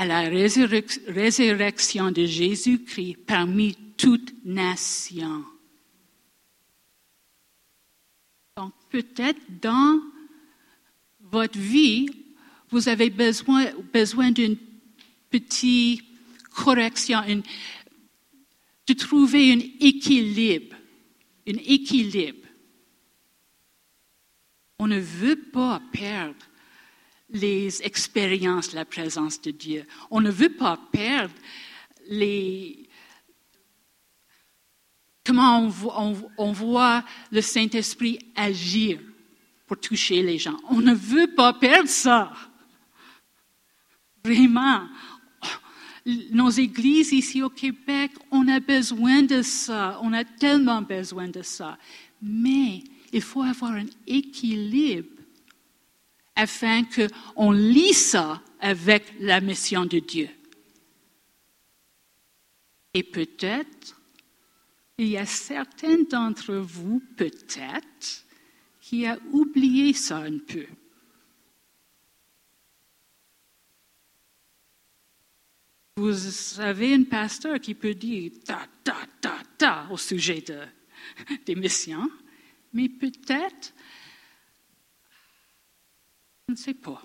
[0.00, 5.44] à la résurrection de Jésus-Christ parmi toutes nations.
[8.56, 10.00] Donc peut-être dans
[11.20, 12.08] votre vie,
[12.70, 14.56] vous avez besoin, besoin d'une
[15.28, 16.02] petite
[16.50, 17.20] correction,
[18.86, 20.76] de trouver un équilibre,
[21.46, 22.40] un équilibre
[24.80, 26.42] on ne veut pas perdre
[27.32, 29.86] les expériences la présence de Dieu.
[30.10, 31.34] On ne veut pas perdre
[32.08, 32.88] les...
[35.24, 35.70] Comment
[36.38, 38.98] on, voit le Saint-Esprit agir
[39.66, 40.56] pour toucher les gens.
[40.68, 42.32] On ne veut pas perdre ça.
[44.24, 44.88] Vraiment.
[46.32, 50.00] Nos églises ici au Québec, on a besoin de ça.
[50.02, 51.78] On a tellement besoin de ça.
[52.20, 55.19] Mais il faut avoir un équilibre
[56.34, 60.28] afin qu'on lit ça avec la mission de Dieu.
[62.94, 64.00] Et peut-être,
[64.98, 68.24] il y a certains d'entre vous, peut-être,
[68.80, 70.66] qui a oublié ça un peu.
[75.96, 80.60] Vous avez un pasteur qui peut dire ta, ta, ta, ta au sujet de,
[81.46, 82.10] des missions,
[82.72, 83.72] mais peut-être,
[86.50, 87.00] je ne sais pas,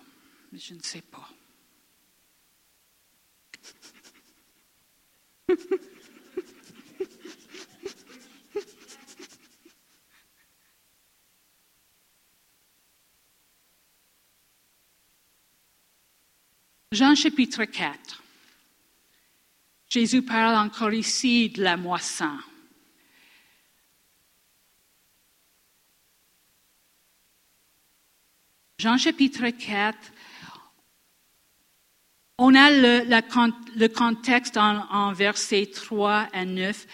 [0.51, 1.29] mais je ne sais pas.
[16.91, 18.23] Jean chapitre 4.
[19.87, 22.39] Jésus parle encore ici de la moisson.
[28.85, 29.97] Jean chapitre 4,
[32.37, 36.85] on a le, contexte en, versets 3 à 9.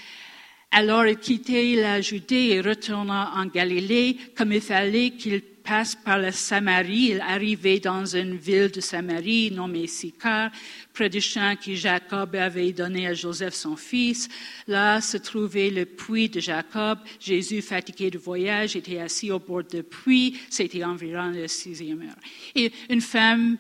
[0.72, 5.42] Alors il quittait la Judée et retourna en Galilée, comme il fallait qu'il
[5.72, 7.12] passe par la Samarie.
[7.12, 10.52] Il arrivait dans une ville de Samarie nommée Sicar,
[10.94, 14.28] près du champ que Jacob avait donné à Joseph son fils.
[14.68, 17.00] Là se trouvait le puits de Jacob.
[17.22, 20.38] Jésus, fatigué du voyage, était assis au bord du puits.
[20.50, 22.20] C'était environ la sixième heure.
[22.54, 23.58] Et une femme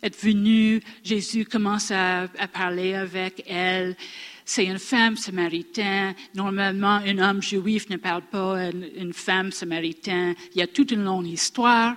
[0.00, 0.80] est venue.
[1.02, 3.96] Jésus commence à parler avec elle
[4.48, 6.14] c'est une femme samaritaine.
[6.34, 10.34] Normalement, un homme juif ne parle pas à une femme samaritaine.
[10.54, 11.94] Il y a toute une longue histoire.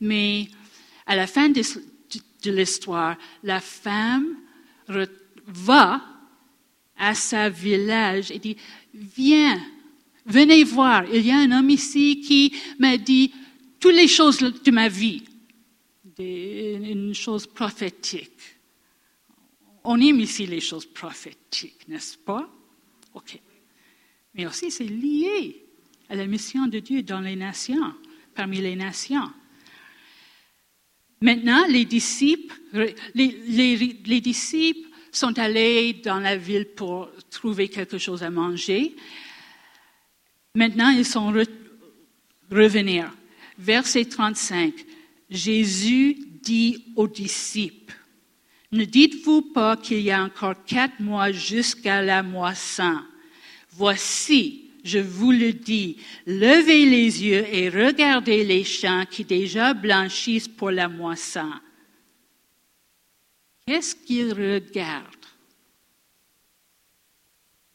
[0.00, 0.48] Mais
[1.04, 1.60] à la fin de,
[2.46, 4.28] l'histoire, la femme
[5.46, 6.00] va
[6.96, 8.56] à sa village et dit,
[8.94, 9.60] viens,
[10.24, 13.32] Venez voir, il y a un homme ici qui m'a dit
[13.78, 15.22] toutes les choses de ma vie,
[16.18, 18.59] une chose prophétique.
[19.84, 22.48] On aime ici les choses prophétiques, n'est-ce pas?
[23.14, 23.38] OK.
[24.34, 25.64] Mais aussi, c'est lié
[26.08, 27.94] à la mission de Dieu dans les nations,
[28.34, 29.30] parmi les nations.
[31.20, 32.56] Maintenant, les disciples,
[33.14, 38.96] les, disciples sont allés dans la ville pour trouver quelque chose à manger.
[40.54, 41.32] Maintenant, ils sont
[42.50, 43.04] revenus.
[43.58, 44.74] Verset 35.
[45.28, 47.94] Jésus dit aux disciples,
[48.72, 53.00] ne dites-vous pas qu'il y a encore quatre mois jusqu'à la moisson.
[53.72, 55.96] Voici, je vous le dis,
[56.26, 61.50] levez les yeux et regardez les champs qui déjà blanchissent pour la moisson.
[63.66, 65.06] Qu'est-ce qu'ils regardent?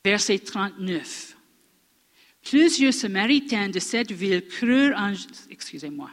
[0.04, 1.36] Verset 39.
[2.44, 5.14] Plusieurs Samaritains de cette ville crurent en...
[5.50, 6.12] Excusez-moi.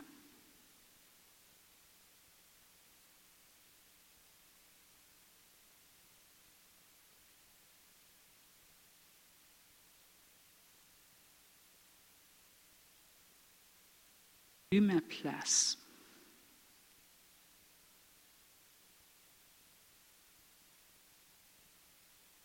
[14.80, 15.78] Ma place.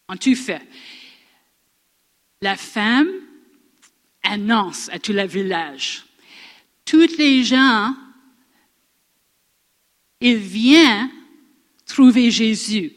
[0.09, 0.65] En tout fait,
[2.41, 3.09] la femme
[4.23, 6.05] annonce à tout le village.
[6.85, 7.93] Tous les gens,
[10.21, 11.11] ils viennent
[11.85, 12.93] trouver Jésus.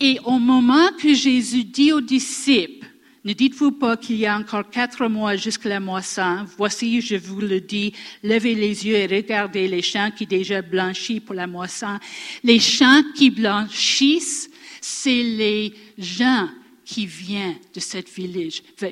[0.00, 2.86] Et au moment que Jésus dit aux disciples,
[3.24, 6.44] ne dites-vous pas qu'il y a encore quatre mois jusqu'à la moisson?
[6.58, 11.20] Voici, je vous le dis, levez les yeux et regardez les champs qui déjà blanchissent
[11.20, 11.98] pour la moisson.
[12.42, 14.50] Les champs qui blanchissent,
[14.82, 16.50] c'est les gens
[16.84, 17.98] qui viennent de ce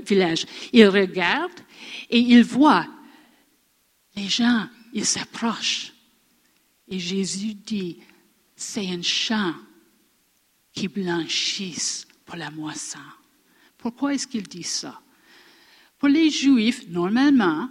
[0.09, 0.47] village.
[0.73, 1.61] Ils regardent
[2.09, 2.89] et ils voient
[4.17, 5.93] les gens, ils s'approchent.
[6.89, 7.99] Et Jésus dit,
[8.57, 9.55] c'est un champ
[10.73, 12.99] qui blanchissent pour la moisson.
[13.83, 15.01] Pourquoi est-ce qu'il dit ça?
[15.99, 17.69] Pour les Juifs, normalement,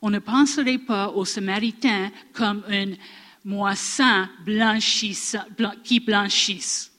[0.00, 2.96] on ne penserait pas aux Samaritains comme une
[3.44, 4.28] moisson
[5.82, 6.92] qui blanchisse.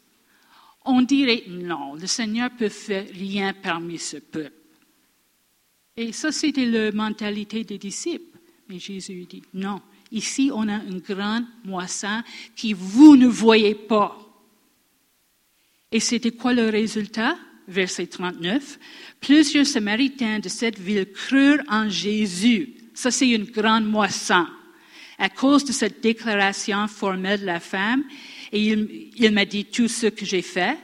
[0.83, 4.51] On dirait non, le Seigneur peut faire rien parmi ce peuple.
[5.95, 8.37] Et ça, c'était la mentalité des disciples.
[8.67, 9.81] Mais Jésus dit non,
[10.11, 12.21] ici on a une grande moisson
[12.57, 14.17] qui vous ne voyez pas.
[15.91, 17.37] Et c'était quoi le résultat?
[17.69, 18.79] Verset 39,
[19.21, 22.73] plusieurs Samaritains de cette ville crurent en Jésus.
[22.93, 24.45] Ça, c'est une grande moisson.
[25.17, 28.03] À cause de cette déclaration formelle de la femme,
[28.51, 30.77] et il, il m'a dit tout ce que j'ai fait.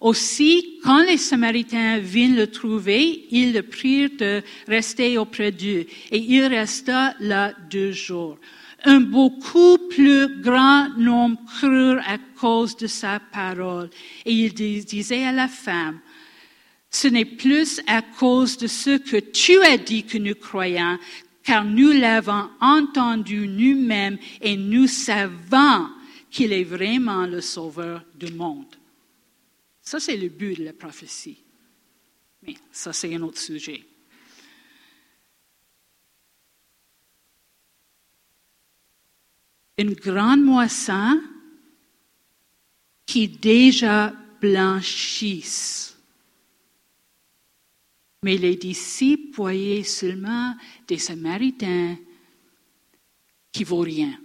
[0.00, 5.84] Aussi, quand les Samaritains vinrent le trouver, ils le prirent de rester auprès d'eux.
[6.10, 8.38] Et il resta là deux jours.
[8.84, 13.90] Un beaucoup plus grand nombre crurent à cause de sa parole.
[14.24, 16.00] Et il disait à la femme,
[16.90, 20.98] ce n'est plus à cause de ce que tu as dit que nous croyons,
[21.44, 25.88] car nous l'avons entendu nous-mêmes et nous savons
[26.30, 28.76] qu'il est vraiment le sauveur du monde.
[29.82, 31.38] Ça, c'est le but de la prophétie.
[32.42, 33.84] Mais ça, c'est un autre sujet.
[39.78, 41.20] Une grande moisson
[43.06, 45.89] qui déjà blanchisse
[48.22, 50.54] mais les disciples voyaient seulement
[50.86, 51.96] des Samaritains
[53.50, 54.18] qui vaut rien.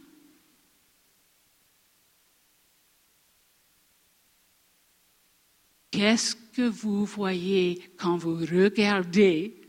[5.91, 9.61] Qu'est-ce que vous voyez quand vous regardez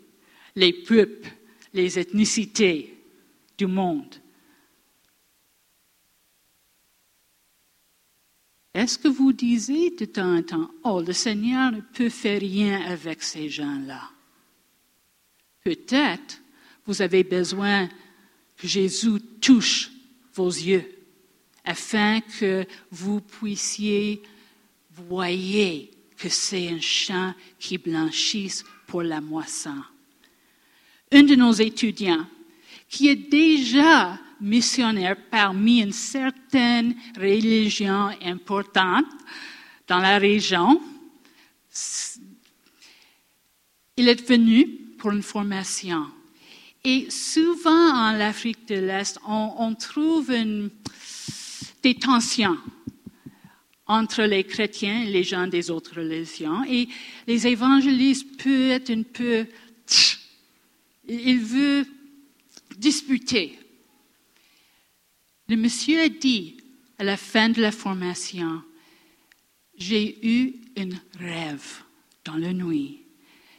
[0.56, 1.30] les peuples,
[1.72, 2.98] les ethnicités
[3.56, 4.16] du monde?
[8.74, 12.82] Est-ce que vous disiez de temps en temps, oh, le Seigneur ne peut faire rien
[12.86, 14.15] avec ces gens-là?
[15.66, 16.40] Peut-être
[16.86, 17.88] vous avez besoin
[18.56, 19.90] que Jésus touche
[20.32, 20.88] vos yeux
[21.64, 24.22] afin que vous puissiez
[24.92, 25.26] voir
[26.16, 29.82] que c'est un champ qui blanchisse pour la moisson.
[31.10, 32.28] Un de nos étudiants,
[32.88, 39.06] qui est déjà missionnaire parmi une certaine religion importante
[39.88, 40.80] dans la région,
[43.96, 46.06] il est venu pour une formation.
[46.84, 50.32] Et souvent en Afrique de l'Est, on, trouve
[51.82, 52.58] des tensions
[53.86, 56.64] entre les chrétiens et les gens des autres religions.
[56.64, 56.88] Et
[57.26, 59.46] les évangélistes peuvent être un peu
[61.08, 61.86] il veut
[62.76, 63.58] disputer.
[65.48, 66.56] Le monsieur a dit
[66.98, 68.62] à la fin de la formation,
[69.76, 70.88] j'ai eu un
[71.18, 71.82] rêve
[72.24, 73.05] dans la nuit.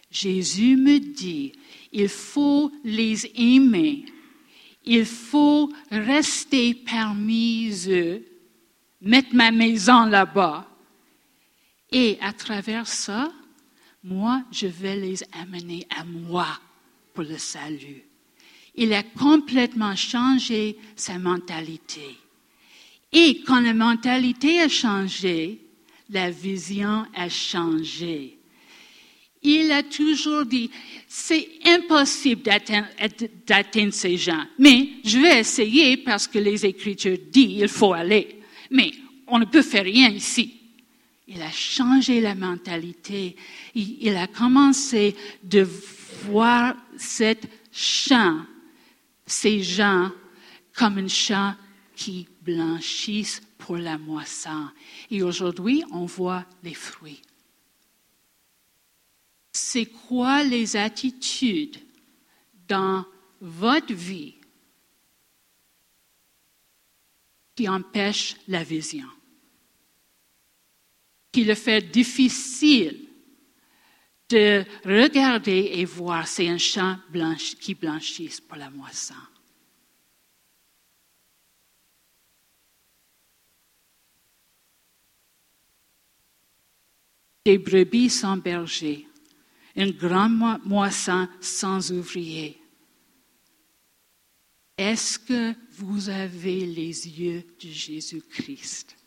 [0.10, 1.51] Jésus me dit,
[1.91, 4.05] il faut les aimer,
[4.86, 8.26] il faut rester parmi eux,
[9.01, 10.70] mettre ma maison là-bas.
[11.91, 13.32] Et à travers ça,
[14.03, 16.47] moi, je vais les amener à moi
[17.14, 18.03] pour le salut.
[18.76, 22.18] Il a complètement changé sa mentalité.
[23.12, 25.62] Et quand la mentalité a changé,
[26.10, 28.36] la vision a changé.
[29.43, 30.69] Il a toujours dit,
[31.07, 37.67] c'est impossible d'atteindre ces gens, mais je vais essayer parce que les Écritures disent il
[37.67, 38.41] faut aller.
[38.71, 38.91] Mais
[39.27, 40.53] on ne peut faire rien ici.
[41.27, 43.35] Il a changé la mentalité.
[43.75, 45.67] Il, a commencé de
[46.23, 47.47] voir cette
[49.27, 50.09] ces gens,
[50.73, 51.53] comme un champ
[51.95, 54.69] qui blanchissent pour la moisson.
[55.11, 57.21] Et aujourd'hui, on voit les fruits.
[59.60, 61.78] C'est quoi les attitudes
[62.68, 63.05] dans
[63.41, 64.36] votre vie
[67.55, 69.08] qui empêchent la vision?
[71.38, 73.08] qui le fait difficile
[74.28, 76.97] de regarder et voir, c'est un champ
[77.60, 79.14] qui blanchisse pour la moisson.
[87.45, 89.08] Des brebis sans berger,
[89.78, 92.59] une grande moisson sans ouvrier.
[94.78, 98.97] Est-ce que vous avez les yeux de Jésus-Christ?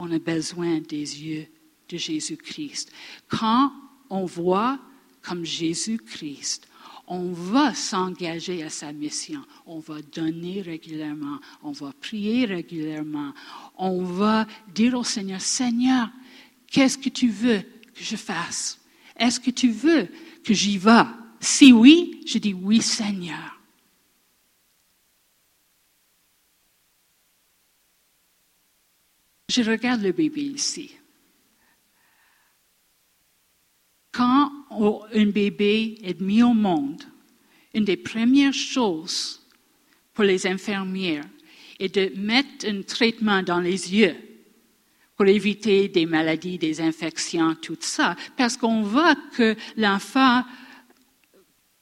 [0.00, 1.48] on a besoin des yeux
[1.88, 2.92] de Jésus-Christ.
[3.26, 3.72] Quand
[4.10, 4.78] on voit
[5.22, 6.68] comme Jésus-Christ,
[7.08, 13.32] on va s'engager à sa mission, on va donner régulièrement, on va prier régulièrement,
[13.76, 16.10] on va dire au Seigneur, Seigneur,
[16.68, 17.62] qu'est-ce que tu veux
[17.94, 18.78] que je fasse?
[19.18, 20.08] Est-ce que tu veux
[20.44, 21.14] que j'y va?
[21.40, 23.60] Si oui, je dis oui, Seigneur.
[29.48, 30.94] Je regarde le bébé ici.
[34.12, 37.02] Quand un bébé est mis au monde,
[37.72, 39.46] une des premières choses
[40.12, 41.24] pour les infirmières
[41.78, 44.16] est de mettre un traitement dans les yeux
[45.18, 50.44] pour éviter des maladies, des infections, tout ça, parce qu'on voit que l'enfant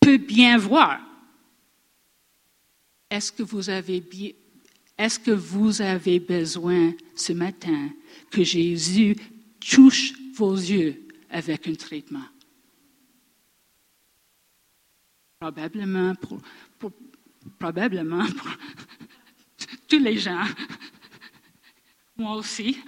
[0.00, 0.98] peut bien voir.
[3.10, 3.68] Est-ce que vous
[5.82, 7.90] avez besoin ce matin
[8.30, 9.14] que Jésus
[9.60, 12.24] touche vos yeux avec un traitement?
[15.38, 16.40] Probablement pour,
[17.58, 18.48] probablement pour
[19.88, 20.42] tous les gens.
[22.16, 22.78] Moi aussi.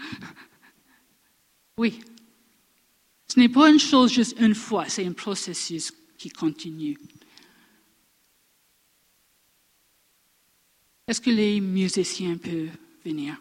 [1.76, 2.00] Oui.
[3.28, 6.98] Ce n'est pas une chose juste une fois, c'est un processus qui continue.
[11.06, 13.40] Est-ce que les musiciens peuvent venir?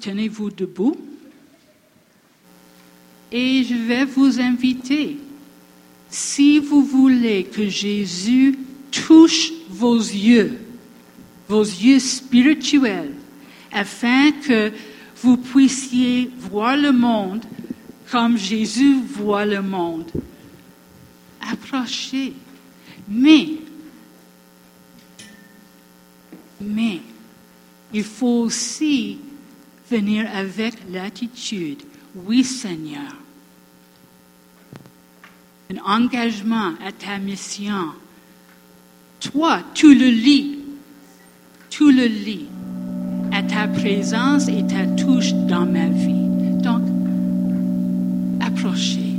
[0.00, 0.96] Tenez-vous debout.
[3.30, 5.16] Et je vais vous inviter,
[6.10, 8.58] si vous voulez que Jésus
[8.92, 10.60] touche vos yeux,
[11.48, 13.14] vos yeux spirituels,
[13.72, 14.72] afin que
[15.22, 17.44] vous puissiez voir le monde
[18.10, 20.10] comme Jésus voit le monde
[21.50, 22.34] approcher.
[23.08, 23.48] Mais,
[26.60, 27.00] mais,
[27.92, 29.18] il faut aussi
[29.90, 31.82] venir avec l'attitude,
[32.14, 33.16] oui Seigneur,
[35.70, 37.92] un engagement à ta mission.
[39.30, 40.58] Toi, tu le lis,
[41.70, 42.46] tu le lis
[43.32, 46.26] à ta présence et ta touche dans ma vie.
[46.60, 46.82] Donc,
[48.44, 49.14] approchez.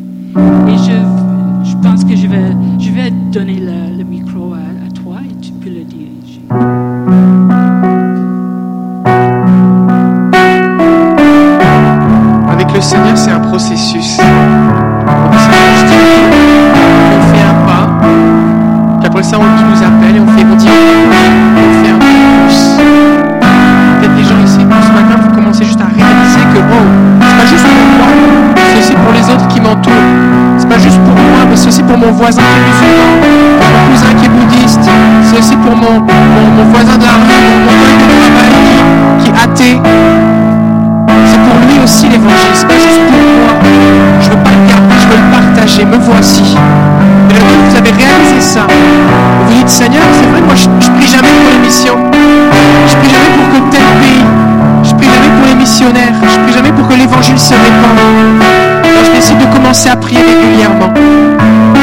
[0.68, 5.54] Et je pense que je vais, je vais donner le, micro à, toi et tu
[5.54, 6.42] peux le diriger.
[12.50, 14.20] Avec le Seigneur, c'est un processus.
[32.24, 33.20] voisin qui est musulman,
[33.60, 34.90] pour mon cousin qui est bouddhiste,
[35.28, 39.28] c'est aussi pour mon, mon, voisin de la rue, mon voisin de travail qui, qui
[39.28, 39.78] est athée.
[41.28, 43.52] C'est pour lui aussi l'évangile, c'est pas juste pour moi.
[44.22, 46.56] Je veux pas le garder, je veux le partager, me voici.
[47.30, 51.28] Et le vous avez réalisé ça, vous dites Seigneur, c'est vrai, moi je, prie jamais
[51.28, 52.00] pour les missions,
[52.88, 54.24] je prie jamais pour que tel pays,
[54.84, 58.00] je prie jamais pour les missionnaires, je prie jamais pour que l'évangile se répande.
[58.00, 60.94] Alors, je décide de commencer à prier régulièrement.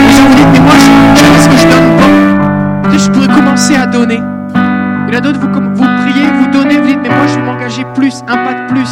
[0.08, 0.74] Jean-Philippe, mais moi,
[1.14, 4.20] qu'est-ce que je donne pas Je pourrais commencer à donner?
[5.08, 7.34] Il y en a d'autres, vous, vous priez, vous donnez, vous dites, mais moi, je
[7.34, 8.90] vais m'engager plus, un pas de plus.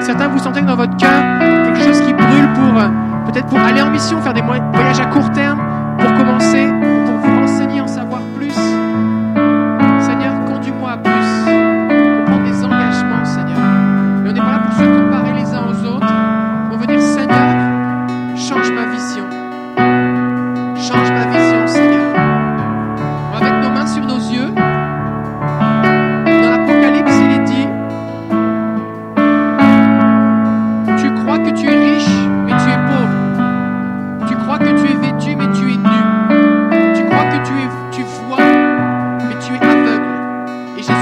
[0.00, 2.88] Certains, vous sentez dans votre cœur quelque chose qui brûle pour, euh,
[3.26, 5.59] peut-être pour aller en mission, faire des voyages à court terme,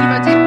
[0.08, 0.37] But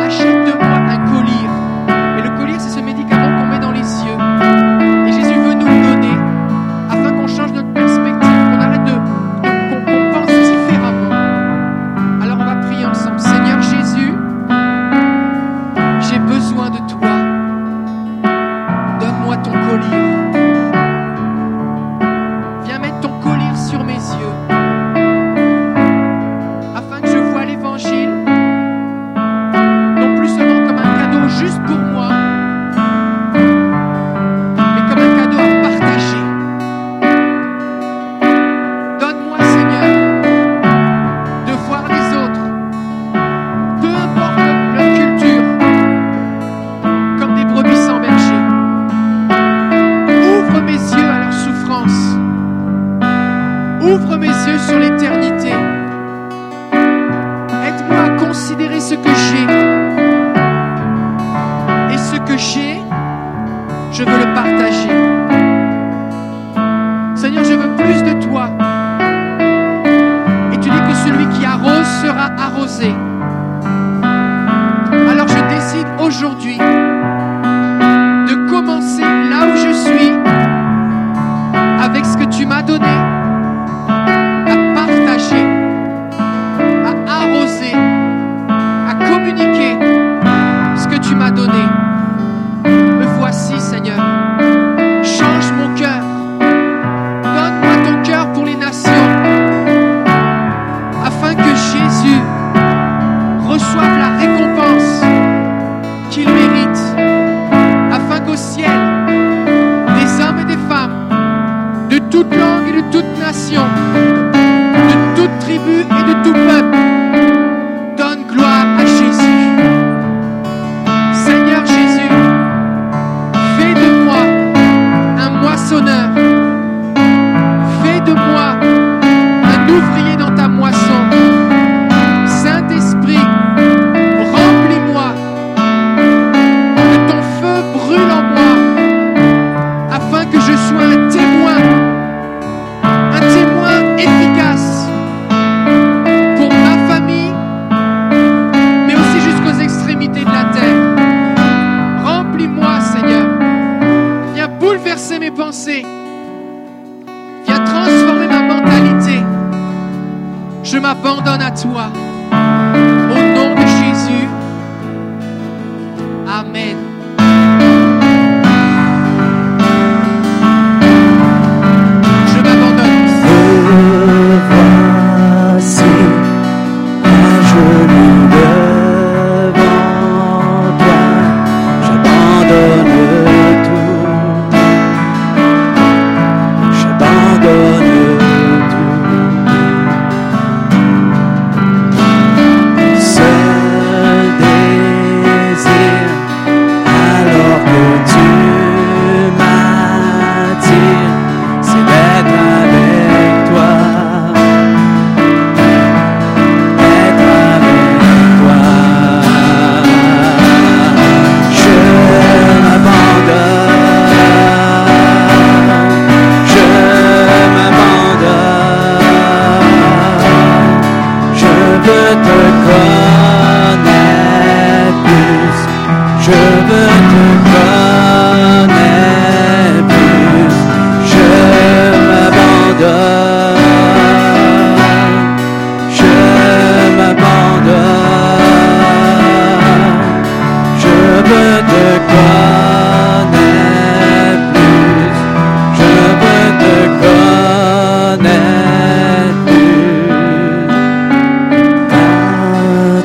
[125.72, 126.31] personnel.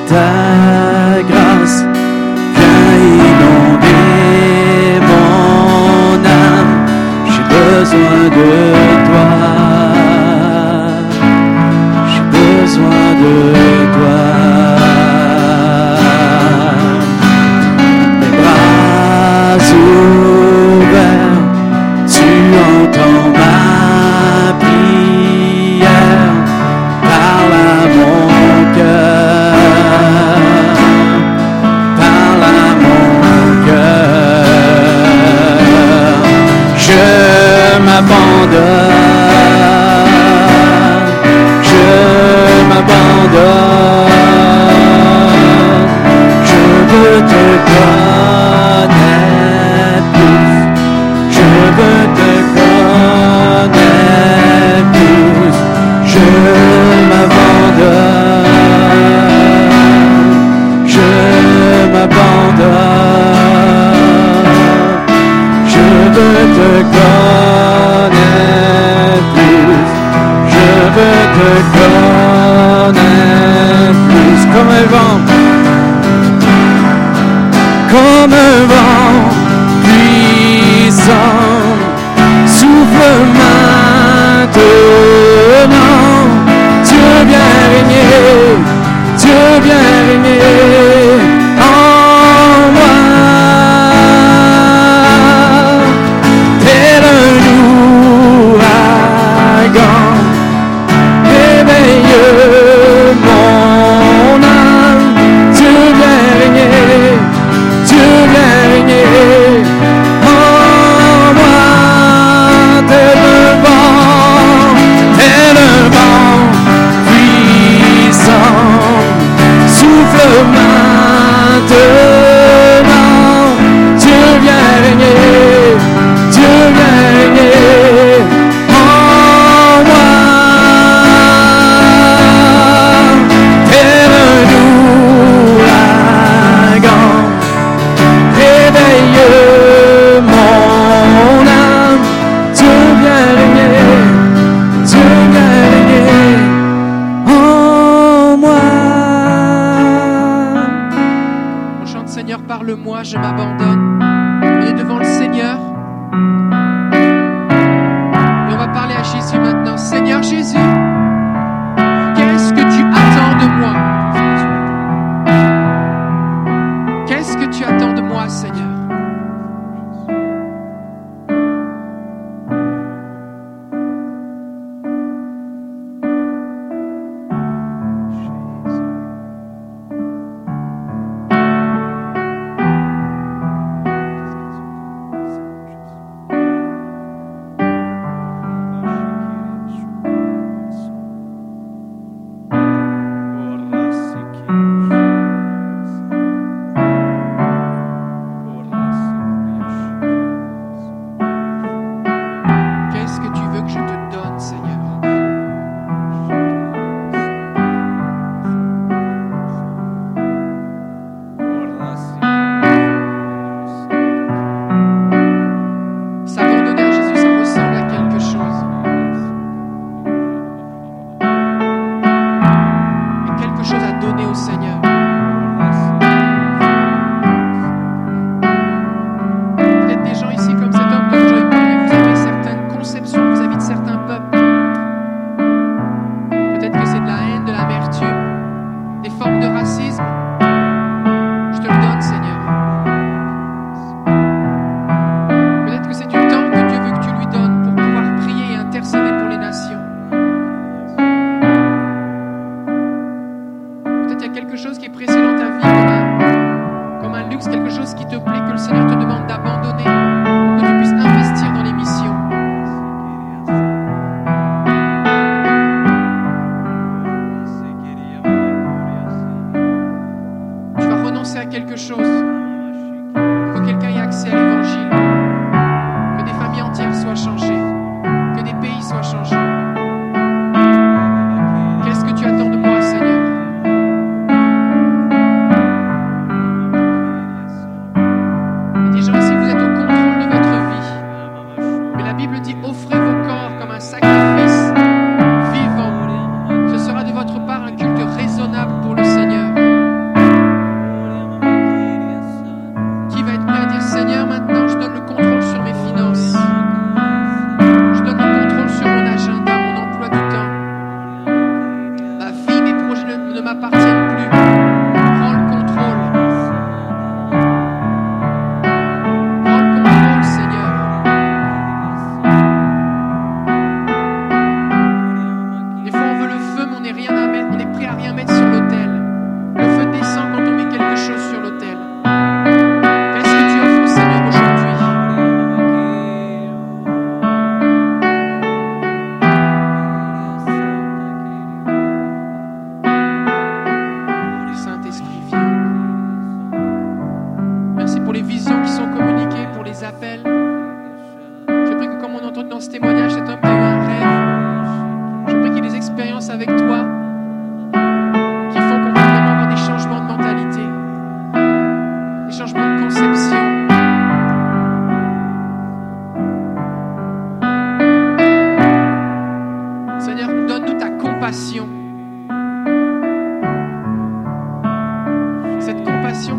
[0.07, 0.45] 다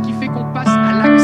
[0.04, 1.17] Qui fait qu'on passe à l'action.